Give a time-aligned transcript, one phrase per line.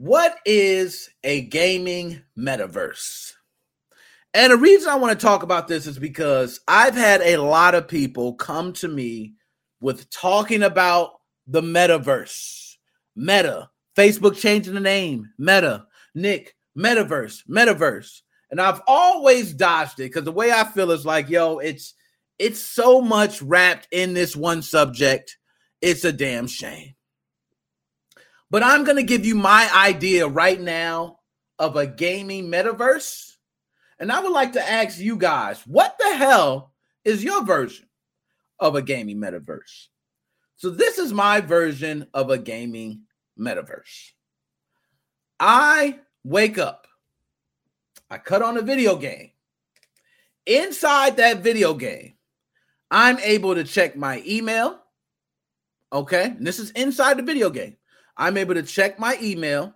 [0.00, 3.34] What is a gaming metaverse?
[4.32, 7.74] And the reason I want to talk about this is because I've had a lot
[7.74, 9.34] of people come to me
[9.78, 12.76] with talking about the metaverse.
[13.14, 15.84] Meta, Facebook changing the name, Meta,
[16.14, 18.22] Nick, metaverse, metaverse.
[18.50, 21.92] And I've always dodged it because the way I feel is like, yo, it's
[22.38, 25.36] it's so much wrapped in this one subject.
[25.82, 26.94] It's a damn shame.
[28.50, 31.20] But I'm going to give you my idea right now
[31.58, 33.36] of a gaming metaverse.
[33.98, 36.72] And I would like to ask you guys, what the hell
[37.04, 37.86] is your version
[38.58, 39.86] of a gaming metaverse?
[40.56, 43.02] So, this is my version of a gaming
[43.38, 44.12] metaverse.
[45.38, 46.86] I wake up,
[48.10, 49.30] I cut on a video game.
[50.44, 52.14] Inside that video game,
[52.90, 54.80] I'm able to check my email.
[55.92, 56.24] Okay.
[56.24, 57.76] And this is inside the video game.
[58.20, 59.74] I'm able to check my email.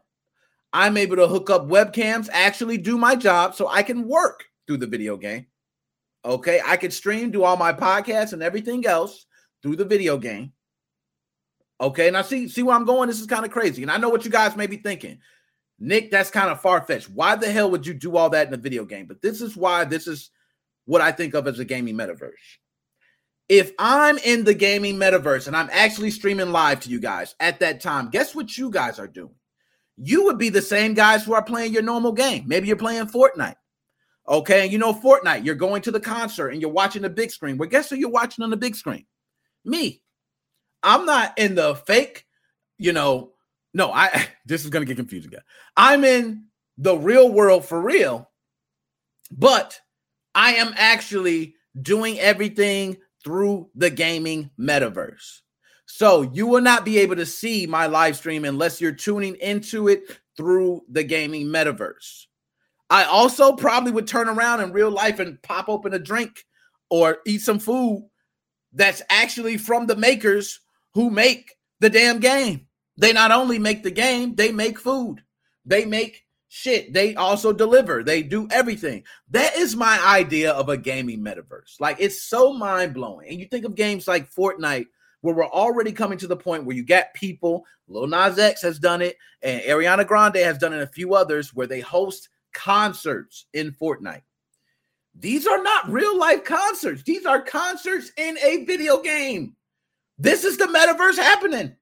[0.72, 4.76] I'm able to hook up webcams, actually do my job so I can work through
[4.78, 5.46] the video game.
[6.24, 6.60] Okay.
[6.64, 9.26] I can stream, do all my podcasts and everything else
[9.62, 10.52] through the video game.
[11.80, 12.10] Okay.
[12.10, 13.09] Now see, see where I'm going.
[13.09, 13.82] This is kind of crazy.
[13.82, 15.18] And I know what you guys may be thinking.
[15.79, 17.08] Nick, that's kind of far fetched.
[17.08, 19.06] Why the hell would you do all that in a video game?
[19.06, 20.30] But this is why this is
[20.84, 22.32] what I think of as a gaming metaverse
[23.48, 27.60] if I'm in the gaming metaverse and I'm actually streaming live to you guys at
[27.60, 29.34] that time, guess what you guys are doing?
[29.96, 32.45] You would be the same guys who are playing your normal game.
[32.46, 33.56] Maybe you're playing Fortnite.
[34.26, 34.62] Okay.
[34.62, 37.59] And you know, Fortnite, you're going to the concert and you're watching the big screen.
[37.59, 39.04] Well, guess who you're watching on the big screen?
[39.64, 40.02] Me.
[40.82, 42.26] I'm not in the fake,
[42.79, 43.32] you know.
[43.73, 45.30] No, I this is gonna get confusing.
[45.30, 45.42] Guys.
[45.76, 46.46] I'm in
[46.79, 48.30] the real world for real,
[49.30, 49.80] but
[50.34, 55.40] I am actually doing everything through the gaming metaverse.
[55.86, 59.88] So you will not be able to see my live stream unless you're tuning into
[59.88, 62.26] it through the gaming metaverse.
[62.90, 66.44] I also probably would turn around in real life and pop open a drink
[66.91, 68.08] or eat some food
[68.72, 70.60] that's actually from the makers
[70.92, 72.66] who make the damn game.
[72.96, 75.22] They not only make the game, they make food.
[75.64, 76.23] They make
[76.54, 76.92] shit.
[76.92, 78.04] They also deliver.
[78.04, 79.03] They do everything.
[79.31, 81.81] That is my idea of a gaming metaverse.
[81.81, 83.28] Like it's so mind blowing.
[83.28, 84.87] And you think of games like Fortnite,
[85.20, 87.64] where we're already coming to the point where you get people.
[87.88, 90.81] Lil Nas X has done it, and Ariana Grande has done it.
[90.81, 94.22] A few others where they host concerts in Fortnite.
[95.16, 97.03] These are not real life concerts.
[97.03, 99.56] These are concerts in a video game.
[100.19, 101.75] This is the metaverse happening.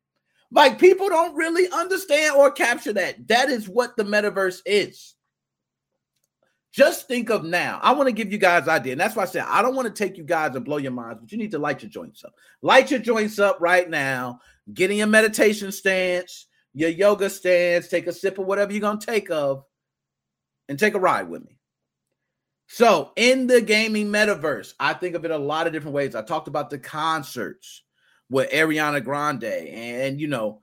[0.52, 3.26] Like people don't really understand or capture that.
[3.28, 5.14] That is what the metaverse is.
[6.72, 7.80] Just think of now.
[7.82, 8.92] I want to give you guys idea.
[8.92, 10.92] And that's why I said I don't want to take you guys and blow your
[10.92, 12.34] minds, but you need to light your joints up.
[12.60, 14.40] Light your joints up right now.
[14.72, 19.00] Get in your meditation stance, your yoga stance, take a sip of whatever you're gonna
[19.00, 19.64] take of,
[20.68, 21.58] and take a ride with me.
[22.68, 26.14] So, in the gaming metaverse, I think of it a lot of different ways.
[26.14, 27.82] I talked about the concerts
[28.32, 29.44] with Ariana Grande.
[29.44, 30.62] And, you know,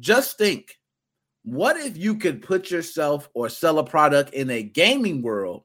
[0.00, 0.78] just think
[1.44, 5.64] what if you could put yourself or sell a product in a gaming world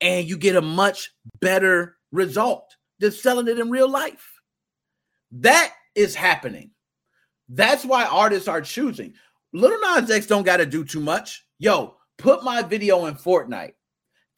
[0.00, 1.10] and you get a much
[1.40, 4.26] better result than selling it in real life?
[5.32, 6.70] That is happening.
[7.50, 9.12] That's why artists are choosing.
[9.52, 11.44] Little Nas X don't got to do too much.
[11.58, 13.74] Yo, put my video in Fortnite.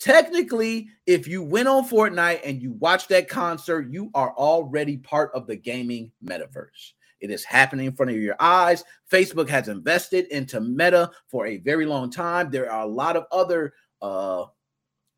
[0.01, 5.31] Technically, if you went on Fortnite and you watched that concert, you are already part
[5.35, 6.93] of the gaming metaverse.
[7.21, 8.83] It is happening in front of your eyes.
[9.13, 12.51] Facebook has invested into Meta for a very long time.
[12.51, 14.47] There are a lot of other uh,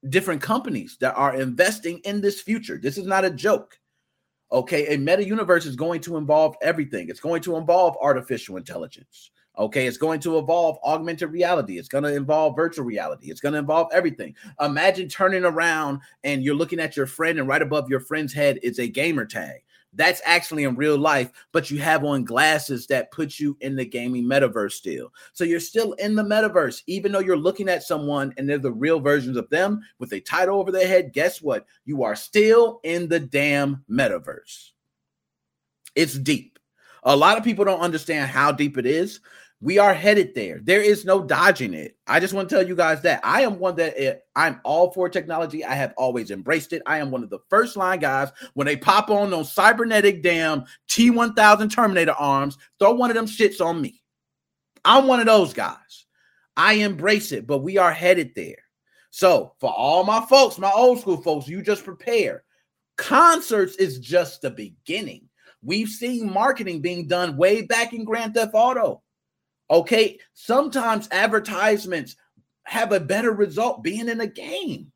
[0.09, 2.77] different companies that are investing in this future.
[2.77, 3.79] This is not a joke.
[4.51, 7.09] Okay, a meta universe is going to involve everything.
[7.09, 9.31] It's going to involve artificial intelligence.
[9.59, 11.79] Okay, it's going to evolve augmented reality.
[11.79, 13.31] It's going to involve virtual reality.
[13.31, 14.35] It's going to involve everything.
[14.61, 18.59] Imagine turning around and you're looking at your friend, and right above your friend's head
[18.63, 19.61] is a gamer tag.
[19.95, 23.85] That's actually in real life, but you have on glasses that put you in the
[23.85, 25.13] gaming metaverse still.
[25.35, 28.73] So you're still in the metaverse, even though you're looking at someone and they're the
[28.73, 31.13] real versions of them with a title over their head.
[31.13, 31.67] Guess what?
[31.85, 34.71] You are still in the damn metaverse.
[35.95, 36.59] It's deep.
[37.03, 39.21] A lot of people don't understand how deep it is.
[39.63, 40.59] We are headed there.
[40.61, 41.97] There is no dodging it.
[42.09, 44.61] I just want to tell you guys that I am one that it, eh, I'm
[44.65, 45.65] all for technology.
[45.65, 46.83] I have always embraced it.
[46.85, 50.65] I am one of the first line guys when they pop on those cybernetic damn
[50.89, 54.03] T1000 Terminator arms, throw one of them shits on me.
[54.85, 56.07] I'm one of those guys.
[56.57, 58.65] I embrace it, but we are headed there.
[59.11, 62.43] So, for all my folks, my old school folks, you just prepare.
[62.97, 65.29] Concerts is just the beginning.
[65.63, 69.03] We've seen marketing being done way back in Grand Theft Auto.
[69.73, 70.19] Okay.
[70.35, 72.17] Sometimes advertisements
[72.65, 74.93] have a better result being in a game.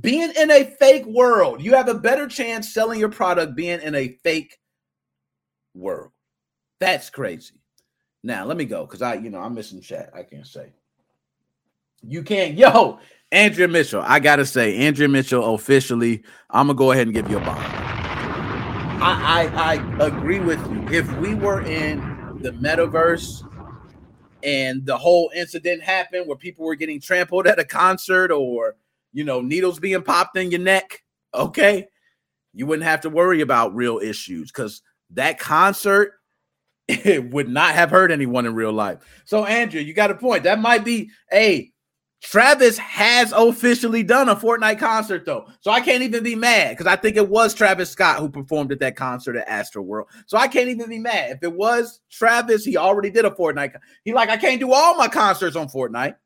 [0.00, 3.94] Being in a fake world, you have a better chance selling your product being in
[3.94, 4.58] a fake
[5.74, 6.10] world.
[6.80, 7.60] That's crazy.
[8.22, 10.10] Now let me go because I, you know, I'm missing chat.
[10.14, 10.72] I can't say.
[12.02, 12.98] You can't, yo,
[13.32, 14.02] Andrea Mitchell.
[14.04, 16.24] I gotta say, Andrea Mitchell officially.
[16.50, 17.58] I'm gonna go ahead and give you a bomb.
[18.98, 20.86] I, I I agree with you.
[20.90, 22.00] If we were in
[22.40, 23.44] the metaverse
[24.46, 28.76] and the whole incident happened where people were getting trampled at a concert or
[29.16, 31.02] you know, needles being popped in your neck,
[31.34, 31.86] okay,
[32.52, 36.12] you wouldn't have to worry about real issues because that concert
[36.88, 38.98] it would not have hurt anyone in real life.
[39.24, 40.42] So, Andrew, you got a point.
[40.42, 41.72] That might be a
[42.26, 45.46] Travis has officially done a Fortnite concert though.
[45.60, 48.72] So I can't even be mad because I think it was Travis Scott who performed
[48.72, 50.06] at that concert at Astroworld.
[50.26, 51.30] So I can't even be mad.
[51.30, 53.76] If it was Travis, he already did a Fortnite.
[54.04, 56.16] He like, I can't do all my concerts on Fortnite.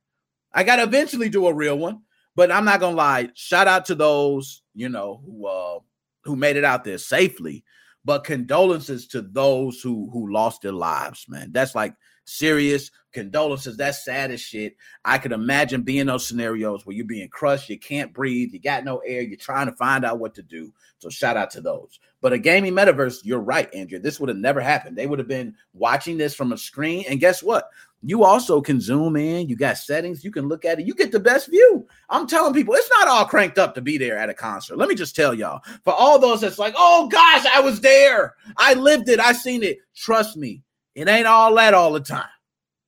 [0.55, 2.01] I gotta eventually do a real one.
[2.35, 3.29] But I'm not gonna lie.
[3.35, 5.81] Shout out to those, you know, who uh
[6.25, 7.63] who made it out there safely.
[8.07, 11.53] But condolences to those who who lost their lives, man.
[11.53, 11.95] That's like
[12.31, 13.77] serious condolences.
[13.77, 14.77] That's sad as shit.
[15.05, 18.85] I could imagine being those scenarios where you're being crushed, you can't breathe, you got
[18.85, 20.73] no air, you're trying to find out what to do.
[20.99, 21.99] So shout out to those.
[22.21, 24.01] But a gaming metaverse, you're right, Andrea.
[24.01, 24.97] This would have never happened.
[24.97, 27.05] They would have been watching this from a screen.
[27.09, 27.71] And guess what?
[28.03, 29.49] You also can zoom in.
[29.49, 30.25] You got settings.
[30.25, 30.87] You can look at it.
[30.87, 31.87] You get the best view.
[32.09, 34.77] I'm telling people, it's not all cranked up to be there at a concert.
[34.77, 35.63] Let me just tell y'all.
[35.85, 38.37] For all those that's like, oh gosh, I was there.
[38.57, 39.21] I lived it.
[39.21, 39.79] I seen it.
[39.95, 40.63] Trust me,
[41.01, 42.29] it ain't all that all the time.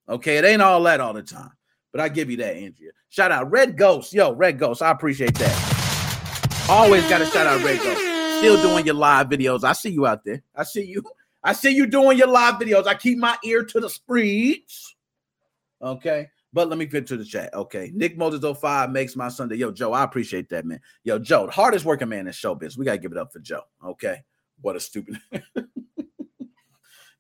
[0.07, 1.51] Okay, it ain't all that all the time.
[1.93, 2.91] But I give you that, Andrea.
[3.09, 4.13] Shout out Red Ghost.
[4.13, 4.83] Yo, Red Ghost.
[4.83, 6.67] I appreciate that.
[6.69, 8.01] Always got to shout out Red Ghost.
[8.39, 9.65] Still doing your live videos.
[9.65, 10.43] I see you out there.
[10.55, 11.03] I see you.
[11.45, 12.87] I see you doing your live videos.
[12.87, 14.95] I keep my ear to the streets.
[15.81, 16.29] Okay.
[16.53, 17.53] But let me get to the chat.
[17.55, 17.91] Okay.
[17.95, 19.57] Nick Moses 05 makes my Sunday.
[19.57, 20.81] Yo, Joe, I appreciate that, man.
[21.03, 22.77] Yo, Joe, the hardest working man in showbiz.
[22.77, 23.63] We got to give it up for Joe.
[23.85, 24.23] Okay.
[24.61, 25.19] What a stupid.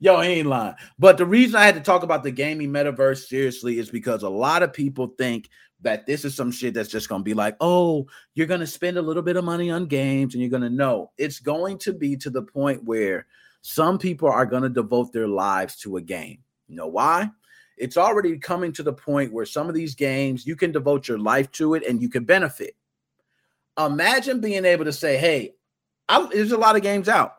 [0.02, 0.74] Yo, I ain't lying.
[0.98, 4.28] But the reason I had to talk about the gaming metaverse seriously is because a
[4.28, 5.48] lot of people think
[5.82, 8.66] that this is some shit that's just going to be like, oh, you're going to
[8.66, 11.12] spend a little bit of money on games and you're going to know.
[11.18, 13.28] It's going to be to the point where
[13.60, 16.38] some people are going to devote their lives to a game.
[16.66, 17.30] You know why?
[17.76, 21.20] It's already coming to the point where some of these games you can devote your
[21.20, 22.74] life to it and you can benefit.
[23.78, 25.54] Imagine being able to say, hey,
[26.08, 27.34] I, there's a lot of games out.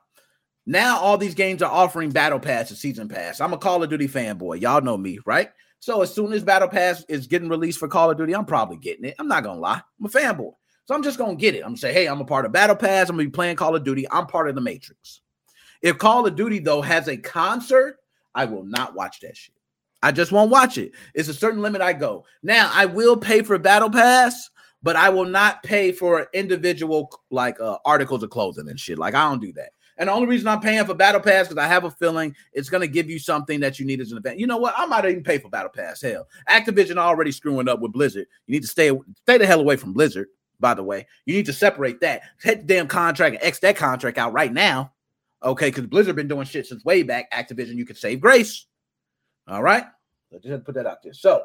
[0.65, 3.41] Now all these games are offering battle pass and season pass.
[3.41, 4.61] I'm a Call of Duty fanboy.
[4.61, 5.49] Y'all know me, right?
[5.79, 8.77] So as soon as battle pass is getting released for Call of Duty, I'm probably
[8.77, 9.15] getting it.
[9.19, 9.81] I'm not gonna lie.
[9.99, 10.53] I'm a fanboy.
[10.85, 11.59] So I'm just gonna get it.
[11.59, 13.09] I'm gonna say, hey, I'm a part of Battle Pass.
[13.09, 14.09] I'm gonna be playing Call of Duty.
[14.09, 15.21] I'm part of the Matrix.
[15.81, 17.97] If Call of Duty though has a concert,
[18.33, 19.55] I will not watch that shit.
[20.01, 20.91] I just won't watch it.
[21.13, 22.25] It's a certain limit I go.
[22.41, 24.49] Now I will pay for Battle Pass,
[24.81, 28.97] but I will not pay for individual like uh, articles of clothing and shit.
[28.97, 29.71] Like I don't do that.
[29.97, 32.69] And the only reason I'm paying for Battle Pass because I have a feeling it's
[32.69, 34.39] going to give you something that you need as an event.
[34.39, 34.73] You know what?
[34.75, 36.01] I might even pay for Battle Pass.
[36.01, 38.27] Hell, Activision already screwing up with Blizzard.
[38.47, 38.91] You need to stay
[39.21, 40.27] stay the hell away from Blizzard.
[40.59, 42.21] By the way, you need to separate that.
[42.41, 44.93] Take the damn contract and X that contract out right now.
[45.43, 47.31] Okay, because Blizzard been doing shit since way back.
[47.31, 48.65] Activision, you could save grace.
[49.47, 49.83] All right,
[50.31, 51.13] let's just put that out there.
[51.13, 51.43] So,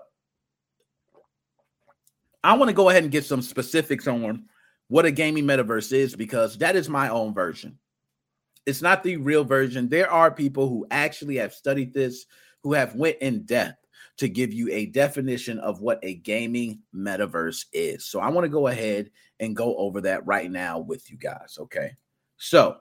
[2.44, 4.44] I want to go ahead and get some specifics on
[4.86, 7.76] what a gaming metaverse is because that is my own version.
[8.68, 9.88] It's not the real version.
[9.88, 12.26] There are people who actually have studied this,
[12.62, 13.78] who have went in depth
[14.18, 18.04] to give you a definition of what a gaming metaverse is.
[18.04, 19.10] So I want to go ahead
[19.40, 21.92] and go over that right now with you guys, okay?
[22.36, 22.76] So,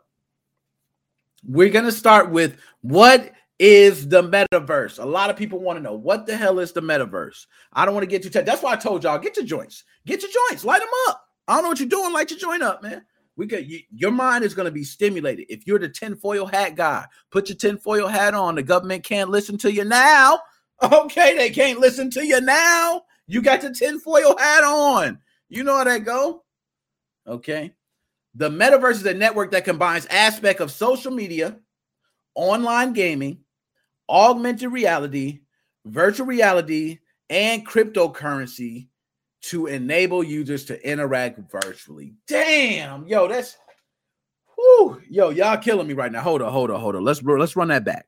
[1.48, 5.01] we're going to start with what is the metaverse?
[5.01, 7.46] A lot of people want to know what the hell is the metaverse.
[7.72, 8.29] I don't want to get too.
[8.29, 11.24] T- That's why I told y'all get your joints, get your joints, light them up.
[11.48, 13.06] I don't know what you're doing, light your joint up, man
[13.38, 15.46] we could you, your mind is going to be stimulated.
[15.48, 18.56] If you're the tinfoil hat guy put your tinfoil hat on.
[18.56, 20.39] The government can't listen to you now.
[20.79, 23.01] Okay they can't listen to you now.
[23.25, 25.17] You got the tinfoil hat on.
[25.50, 26.44] You know how that go?
[27.25, 27.74] Okay.
[28.36, 31.58] The metaverse is a network that combines aspect of social media
[32.36, 33.39] online gaming
[34.08, 35.39] augmented reality
[35.86, 38.88] virtual reality and cryptocurrency
[39.48, 42.13] to enable users to interact virtually.
[42.27, 43.58] Damn, yo, that's
[44.58, 46.22] whoo, yo, y'all killing me right now.
[46.22, 47.04] Hold on, hold on, hold on.
[47.04, 48.08] Let's let's run that back.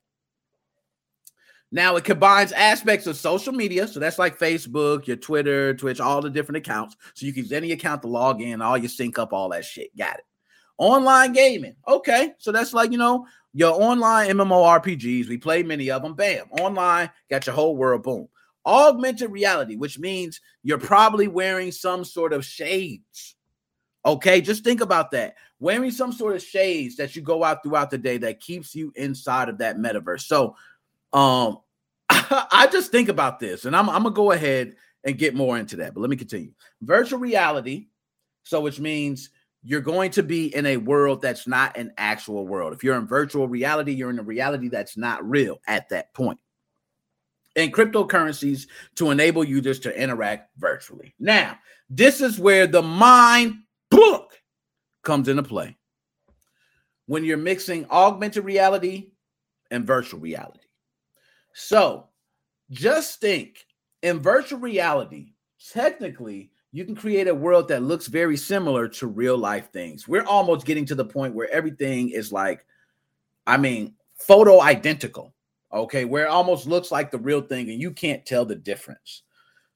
[1.71, 6.21] Now it combines aspects of social media, so that's like Facebook, your Twitter, Twitch, all
[6.21, 6.95] the different accounts.
[7.13, 9.65] So you can use any account to log in, all your sync up, all that
[9.65, 9.95] shit.
[9.95, 10.25] Got it.
[10.77, 12.33] Online gaming, okay.
[12.37, 16.15] So that's like you know your online MMORPGs, we play many of them.
[16.15, 18.03] Bam, online, got your whole world.
[18.03, 18.27] Boom.
[18.69, 23.35] Augmented reality, which means you're probably wearing some sort of shades.
[24.05, 25.35] Okay, just think about that.
[25.59, 28.93] Wearing some sort of shades that you go out throughout the day that keeps you
[28.95, 30.21] inside of that metaverse.
[30.21, 30.55] So,
[31.13, 31.57] um,
[32.09, 35.77] I just think about this, and I'm, I'm gonna go ahead and get more into
[35.77, 35.95] that.
[35.95, 36.51] But let me continue.
[36.81, 37.87] Virtual reality,
[38.43, 39.31] so which means
[39.63, 42.73] you're going to be in a world that's not an actual world.
[42.73, 46.39] If you're in virtual reality, you're in a reality that's not real at that point.
[47.59, 51.13] And cryptocurrencies to enable users to interact virtually.
[51.19, 51.57] Now,
[51.89, 53.55] this is where the mind
[53.91, 54.39] book
[55.03, 55.75] comes into play.
[57.05, 59.09] When you're mixing augmented reality
[59.71, 60.59] and virtual reality.
[61.53, 62.07] So,
[62.71, 63.65] just think
[64.03, 65.33] in virtual reality,
[65.73, 70.07] technically, you can create a world that looks very similar to real life things.
[70.07, 72.65] We're almost getting to the point where everything is like,
[73.45, 75.33] I mean, photo identical.
[75.71, 79.23] Okay, where it almost looks like the real thing and you can't tell the difference.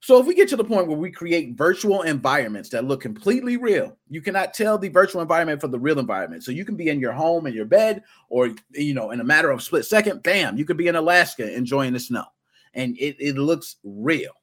[0.03, 3.55] So if we get to the point where we create virtual environments that look completely
[3.55, 6.43] real, you cannot tell the virtual environment from the real environment.
[6.43, 9.23] So you can be in your home in your bed, or you know, in a
[9.23, 12.25] matter of split second, bam, you could be in Alaska enjoying the snow,
[12.73, 14.33] and it, it looks real.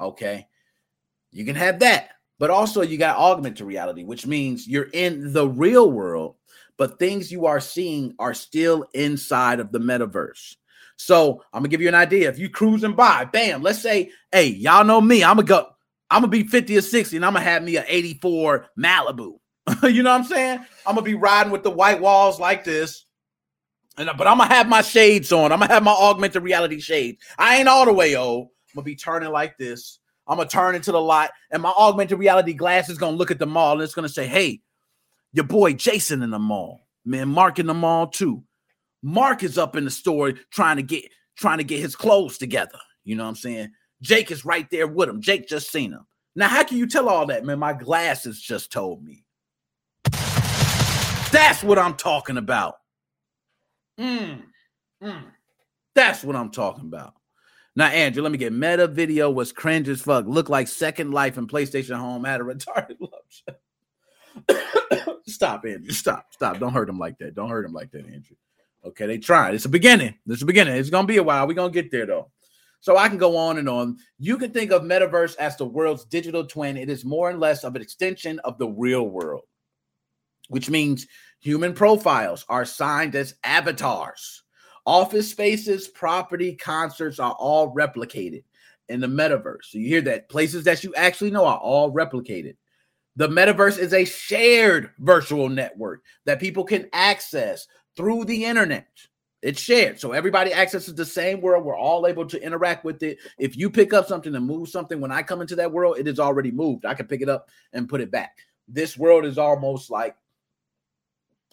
[0.00, 0.48] Okay,
[1.30, 2.08] you can have that,
[2.40, 6.34] but also you got augmented reality, which means you're in the real world,
[6.78, 10.56] but things you are seeing are still inside of the metaverse.
[10.96, 12.28] So I'm gonna give you an idea.
[12.28, 15.68] If you cruising by, bam, let's say, hey, y'all know me, I'm gonna go,
[16.10, 19.38] I'm gonna be 50 or 60, and I'm gonna have me an 84 Malibu.
[19.82, 20.58] you know what I'm saying?
[20.86, 23.04] I'm gonna be riding with the white walls like this.
[23.98, 25.52] And but I'm gonna have my shades on.
[25.52, 27.22] I'm gonna have my augmented reality shades.
[27.38, 28.48] I ain't all the way old.
[28.48, 29.98] I'm gonna be turning like this.
[30.28, 33.38] I'm gonna turn into the lot, and my augmented reality glass is gonna look at
[33.38, 34.60] the mall and it's gonna say, Hey,
[35.32, 38.42] your boy Jason in the mall, man, Mark in the mall too.
[39.06, 41.04] Mark is up in the store trying to get
[41.36, 42.78] trying to get his clothes together.
[43.04, 43.70] You know what I'm saying?
[44.02, 45.22] Jake is right there with him.
[45.22, 46.04] Jake just seen him.
[46.34, 47.60] Now, how can you tell all that, man?
[47.60, 49.24] My glasses just told me.
[51.30, 52.78] That's what I'm talking about.
[54.00, 54.42] Mm,
[55.00, 55.24] mm.
[55.94, 57.14] That's what I'm talking about.
[57.76, 60.26] Now, Andrew, let me get meta video was cringe as fuck.
[60.26, 63.22] Look like Second Life and PlayStation Home had a retarded love
[65.28, 65.92] stop, Andrew.
[65.92, 66.26] Stop.
[66.32, 66.58] Stop.
[66.58, 67.36] Don't hurt him like that.
[67.36, 68.36] Don't hurt him like that, Andrew.
[68.86, 69.54] Okay, they tried.
[69.54, 70.14] It's a beginning.
[70.28, 70.76] It's a beginning.
[70.76, 71.46] It's gonna be a while.
[71.46, 72.30] We're gonna get there though.
[72.80, 73.96] So I can go on and on.
[74.18, 76.76] You can think of metaverse as the world's digital twin.
[76.76, 79.42] It is more and less of an extension of the real world,
[80.48, 81.08] which means
[81.40, 84.44] human profiles are signed as avatars.
[84.84, 88.44] Office spaces, property, concerts are all replicated
[88.88, 89.64] in the metaverse.
[89.64, 92.54] So you hear that places that you actually know are all replicated.
[93.16, 97.66] The metaverse is a shared virtual network that people can access
[97.96, 98.88] through the internet.
[99.42, 100.00] It's shared.
[100.00, 101.64] So everybody accesses the same world.
[101.64, 103.18] We're all able to interact with it.
[103.38, 106.08] If you pick up something and move something, when I come into that world, it
[106.08, 106.84] is already moved.
[106.84, 108.38] I can pick it up and put it back.
[108.66, 110.16] This world is almost like,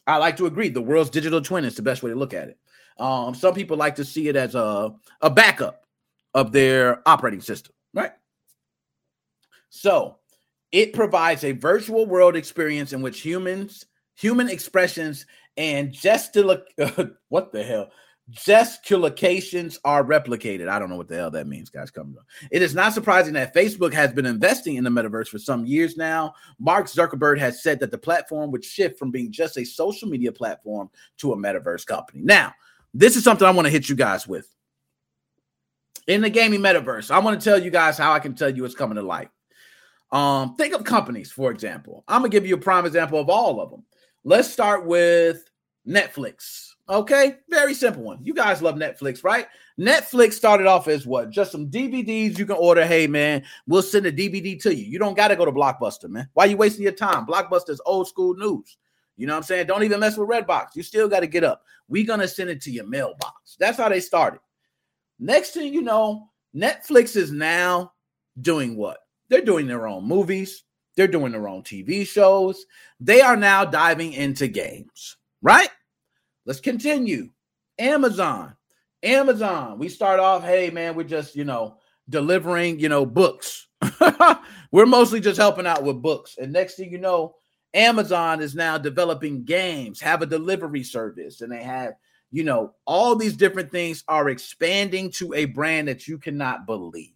[0.08, 2.50] I like to agree, the world's digital twin is the best way to look at
[2.50, 2.58] it.
[2.98, 5.86] Um, some people like to see it as a, a backup
[6.34, 8.12] of their operating system, right?
[9.70, 10.18] So
[10.72, 13.86] it provides a virtual world experience in which humans,
[14.16, 15.26] human expressions,
[15.58, 16.64] and gestic
[17.30, 17.92] what the hell
[18.32, 20.70] gesticulations are replicated.
[20.70, 21.92] I don't know what the hell that means, guys.
[21.92, 22.26] Coming up.
[22.52, 25.98] It is not surprising that Facebook has been investing in the metaverse for some years
[25.98, 26.34] now.
[26.60, 30.32] Mark Zuckerberg has said that the platform would shift from being just a social media
[30.32, 32.22] platform to a metaverse company.
[32.24, 32.54] Now,
[32.94, 34.48] this is something I want to hit you guys with.
[36.08, 38.66] In the gaming metaverse, I want to tell you guys how I can tell you
[38.66, 39.30] it's coming to life.
[40.12, 42.04] Um, think of companies, for example.
[42.08, 43.84] I'm gonna give you a prime example of all of them.
[44.24, 45.50] Let's start with
[45.88, 46.70] Netflix.
[46.90, 48.20] Okay, very simple one.
[48.24, 49.48] You guys love Netflix, right?
[49.80, 51.30] Netflix started off as what?
[51.30, 52.86] Just some DVDs you can order.
[52.86, 54.86] Hey, man, we'll send a DVD to you.
[54.86, 56.30] You don't got to go to Blockbuster, man.
[56.34, 57.26] Why you wasting your time?
[57.26, 58.78] Blockbuster's old school news.
[59.18, 59.68] You know what I'm saying?
[59.68, 60.68] Don't even mess with Redbox.
[60.76, 61.64] You still got to get up.
[61.88, 63.58] We're going to send it to your mailbox.
[63.60, 64.40] That's how they started.
[65.20, 67.94] Next thing you know, Netflix is now
[68.42, 69.00] doing what?
[69.30, 70.64] They're doing their own movies,
[70.96, 72.66] they're doing their own TV shows.
[73.00, 75.70] They are now diving into games, right?
[76.46, 77.30] Let's continue.
[77.80, 78.56] Amazon.
[79.02, 79.80] Amazon.
[79.80, 81.78] We start off, hey, man, we're just, you know,
[82.10, 83.68] delivering, you know, books.
[84.72, 86.38] we're mostly just helping out with books.
[86.38, 87.36] And next thing you know,
[87.74, 91.94] Amazon is now developing games, have a delivery service, and they have,
[92.32, 97.14] you know, all these different things are expanding to a brand that you cannot believe.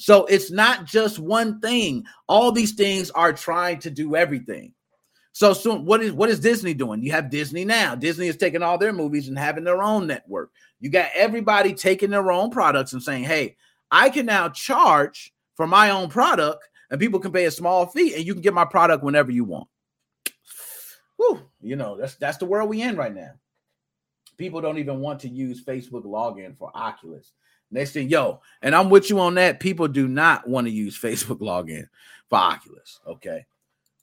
[0.00, 2.04] So it's not just one thing.
[2.28, 4.72] All these things are trying to do everything.
[5.32, 7.02] So soon, what is what is Disney doing?
[7.02, 7.96] You have Disney now.
[7.96, 10.52] Disney is taking all their movies and having their own network.
[10.78, 13.56] You got everybody taking their own products and saying, "Hey,
[13.90, 18.14] I can now charge for my own product, and people can pay a small fee,
[18.14, 19.66] and you can get my product whenever you want."
[21.16, 23.32] Whew, you know that's that's the world we in right now.
[24.36, 27.32] People don't even want to use Facebook login for Oculus.
[27.70, 29.60] Next thing, yo, and I'm with you on that.
[29.60, 31.86] People do not want to use Facebook login
[32.28, 33.00] for Oculus.
[33.06, 33.46] Okay.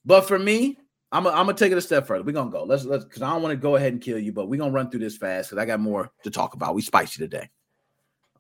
[0.05, 0.77] But for me,
[1.12, 2.24] I'm, I'm gonna take it a step further.
[2.24, 2.63] We're gonna go.
[2.63, 4.72] Let's let's because I don't want to go ahead and kill you, but we're gonna
[4.72, 6.75] run through this fast because I got more to talk about.
[6.75, 7.50] We spicy today.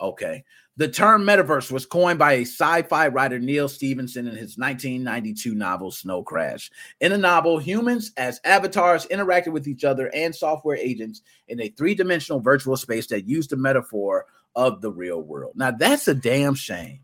[0.01, 0.43] Okay.
[0.77, 5.89] The term metaverse was coined by a sci-fi writer Neal Stephenson, in his 1992 novel
[5.89, 6.69] Snow Crash.
[6.99, 11.69] In the novel, humans as avatars interacted with each other and software agents in a
[11.69, 14.25] three-dimensional virtual space that used the metaphor
[14.55, 15.53] of the real world.
[15.55, 17.01] Now that's a damn shame.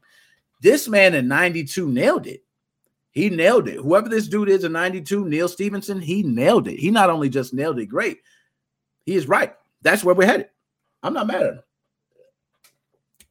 [0.61, 2.43] This man in 92 nailed it.
[3.11, 3.77] He nailed it.
[3.77, 6.79] Whoever this dude is in 92, Neal Stephenson, he nailed it.
[6.79, 8.19] He not only just nailed it great,
[9.05, 9.53] he is right.
[9.81, 10.49] That's where we're headed.
[11.03, 11.63] I'm not mad at him.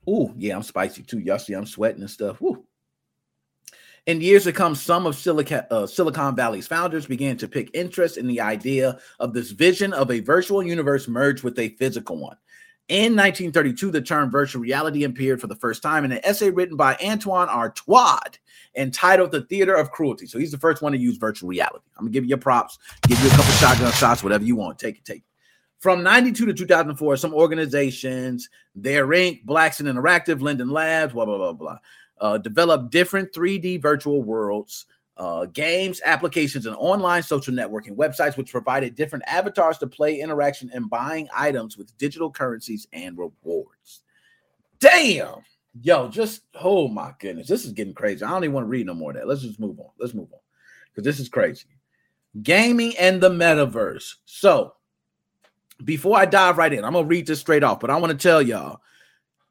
[0.08, 1.18] Ooh, yeah, I'm spicy too.
[1.18, 2.42] Y'all see I'm sweating and stuff.
[2.42, 2.64] Ooh.
[4.06, 8.16] In years to come, some of Silicon, uh, Silicon Valley's founders began to pick interest
[8.16, 12.36] in the idea of this vision of a virtual universe merged with a physical one.
[12.90, 16.76] In 1932, the term virtual reality appeared for the first time in an essay written
[16.76, 18.36] by Antoine Artaud
[18.74, 20.26] entitled The Theater of Cruelty.
[20.26, 21.84] So he's the first one to use virtual reality.
[21.96, 24.80] I'm gonna give you your props, give you a couple shotgun shots, whatever you want.
[24.80, 25.24] Take it, take it.
[25.78, 31.52] From 92 to 2004, some organizations, There Inc., Blaxxun Interactive, Linden Labs, blah, blah, blah,
[31.52, 31.78] blah,
[32.20, 34.86] uh, developed different 3D virtual worlds,
[35.20, 40.70] uh, games, applications, and online social networking websites, which provided different avatars to play interaction
[40.72, 44.00] and buying items with digital currencies and rewards.
[44.78, 45.42] Damn.
[45.82, 48.24] Yo, just oh my goodness, this is getting crazy.
[48.24, 49.28] I don't even want to read no more of that.
[49.28, 49.90] Let's just move on.
[50.00, 50.40] Let's move on
[50.90, 51.66] because this is crazy.
[52.42, 54.14] Gaming and the metaverse.
[54.24, 54.74] So,
[55.84, 58.18] before I dive right in, I'm gonna read this straight off, but I want to
[58.18, 58.80] tell y'all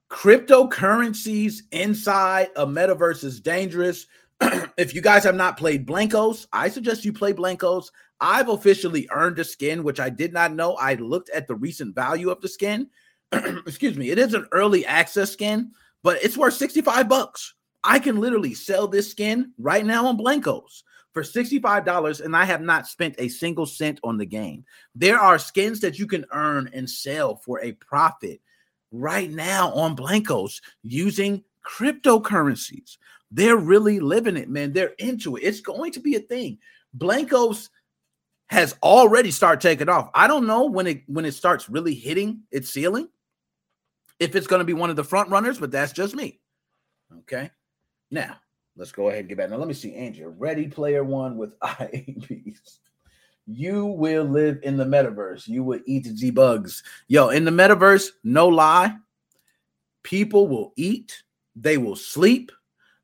[0.10, 4.08] cryptocurrencies inside a metaverse is dangerous.
[4.78, 7.92] if you guys have not played Blankos, I suggest you play Blankos.
[8.22, 10.76] I've officially earned a skin, which I did not know.
[10.76, 12.90] I looked at the recent value of the skin.
[13.32, 15.72] Excuse me, it is an early access skin
[16.04, 17.56] but it's worth 65 bucks.
[17.84, 20.84] I can literally sell this skin right now on Blankos
[21.14, 24.66] for $65 and I have not spent a single cent on the game.
[24.96, 28.42] There are skins that you can earn and sell for a profit
[28.92, 32.98] right now on Blankos using cryptocurrencies.
[33.32, 34.74] They're really living it, man.
[34.74, 35.42] They're into it.
[35.42, 36.58] It's going to be a thing.
[36.98, 37.70] Blankos
[38.48, 40.10] has already started taking off.
[40.14, 43.08] I don't know when it when it starts really hitting its ceiling
[44.20, 46.40] if it's going to be one of the front runners, but that's just me.
[47.20, 47.50] Okay.
[48.12, 48.38] Now,
[48.76, 49.50] let's go ahead and get back.
[49.50, 50.34] Now, let me see, Andrew.
[50.38, 52.80] Ready Player One with IAPs.
[53.46, 55.48] You will live in the metaverse.
[55.48, 56.84] You will eat the bugs.
[57.08, 58.96] Yo, in the metaverse, no lie,
[60.04, 61.24] people will eat,
[61.56, 62.52] they will sleep,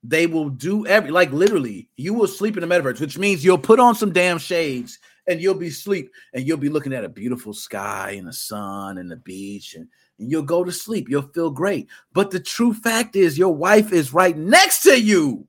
[0.07, 3.57] they will do every like literally, you will sleep in the metaverse, which means you'll
[3.57, 7.09] put on some damn shades and you'll be asleep and you'll be looking at a
[7.09, 9.87] beautiful sky and the sun and the beach and
[10.17, 11.09] and you'll go to sleep.
[11.09, 11.89] You'll feel great.
[12.13, 15.45] But the true fact is, your wife is right next to you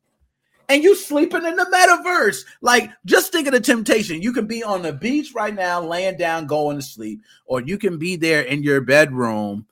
[0.69, 2.45] and you sleeping in the metaverse.
[2.61, 4.23] Like, just think of the temptation.
[4.23, 7.79] You can be on the beach right now, laying down, going to sleep, or you
[7.79, 9.67] can be there in your bedroom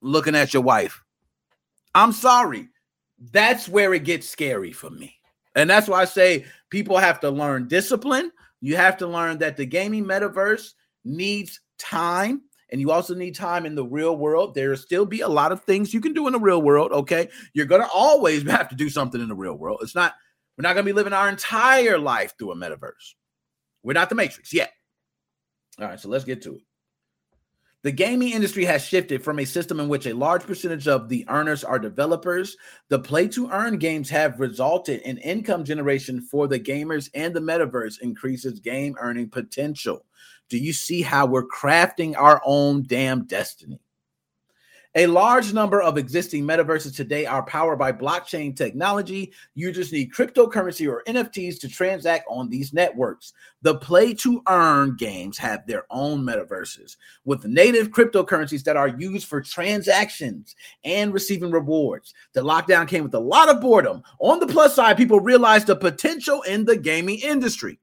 [0.00, 1.02] looking at your wife.
[1.94, 2.68] I'm sorry.
[3.18, 5.14] That's where it gets scary for me.
[5.54, 8.30] And that's why I say people have to learn discipline.
[8.60, 10.72] You have to learn that the gaming metaverse
[11.04, 14.54] needs time and you also need time in the real world.
[14.54, 16.92] There will still be a lot of things you can do in the real world.
[16.92, 17.28] Okay.
[17.54, 19.80] You're going to always have to do something in the real world.
[19.82, 20.14] It's not,
[20.56, 23.14] we're not going to be living our entire life through a metaverse.
[23.82, 24.72] We're not the Matrix yet.
[25.80, 25.98] All right.
[25.98, 26.62] So let's get to it.
[27.84, 31.24] The gaming industry has shifted from a system in which a large percentage of the
[31.28, 32.56] earners are developers.
[32.88, 37.40] The play to earn games have resulted in income generation for the gamers, and the
[37.40, 40.04] metaverse increases game earning potential.
[40.48, 43.80] Do you see how we're crafting our own damn destiny?
[44.98, 49.32] A large number of existing metaverses today are powered by blockchain technology.
[49.54, 53.32] Users need cryptocurrency or NFTs to transact on these networks.
[53.62, 59.28] The play to earn games have their own metaverses with native cryptocurrencies that are used
[59.28, 62.12] for transactions and receiving rewards.
[62.32, 64.02] The lockdown came with a lot of boredom.
[64.18, 67.78] On the plus side, people realized the potential in the gaming industry.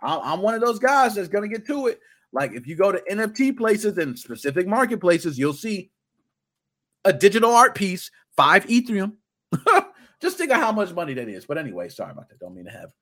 [0.00, 2.00] I'm one of those guys that's going to get to it.
[2.32, 5.92] Like if you go to NFT places and specific marketplaces, you'll see
[7.04, 9.12] a digital art piece, five Ethereum.
[10.20, 11.46] Just think of how much money that is.
[11.46, 12.40] But anyway, sorry about that.
[12.40, 12.92] Don't mean to have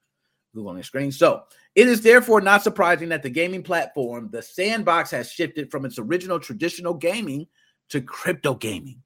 [0.55, 1.13] Google on the screen.
[1.13, 5.85] So it is therefore not surprising that the gaming platform, the sandbox, has shifted from
[5.85, 7.47] its original traditional gaming
[7.91, 9.03] to crypto gaming.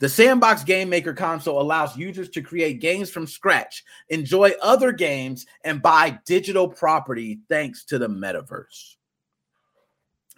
[0.00, 5.46] The Sandbox Game Maker console allows users to create games from scratch, enjoy other games,
[5.62, 8.97] and buy digital property thanks to the metaverse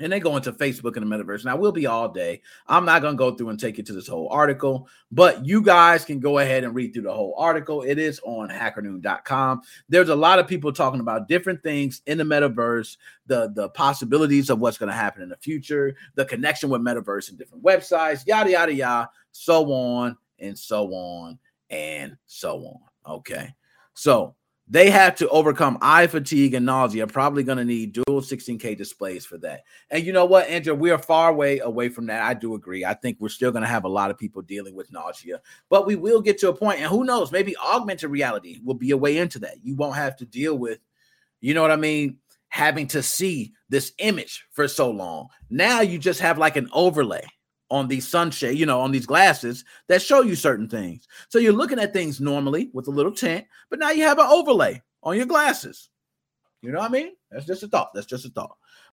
[0.01, 1.45] and they go into Facebook and the metaverse.
[1.45, 2.41] Now we'll be all day.
[2.67, 6.05] I'm not gonna go through and take you to this whole article, but you guys
[6.05, 7.83] can go ahead and read through the whole article.
[7.83, 9.61] It is on hackernoon.com.
[9.89, 14.51] There's a lot of people talking about different things in the metaverse, the the possibilities
[14.51, 18.51] of what's gonna happen in the future, the connection with metaverse and different websites, yada
[18.51, 23.15] yada yada, so on and so on and so on.
[23.17, 23.55] Okay.
[23.95, 24.35] So
[24.71, 27.05] they have to overcome eye fatigue and nausea.
[27.07, 29.65] Probably going to need dual 16K displays for that.
[29.91, 30.75] And you know what, Andrew?
[30.75, 32.23] We are far away away from that.
[32.23, 32.85] I do agree.
[32.85, 35.87] I think we're still going to have a lot of people dealing with nausea, but
[35.87, 37.33] we will get to a point, and who knows?
[37.33, 39.57] Maybe augmented reality will be a way into that.
[39.65, 40.79] You won't have to deal with,
[41.41, 45.29] you know what I mean, having to see this image for so long.
[45.51, 47.25] Now you just have like an overlay
[47.71, 51.07] on these sunshade, you know, on these glasses that show you certain things.
[51.29, 54.27] So you're looking at things normally with a little tint, but now you have an
[54.27, 55.89] overlay on your glasses.
[56.63, 57.13] You know what I mean?
[57.31, 57.91] That's just a thought.
[57.95, 58.57] That's just a thought.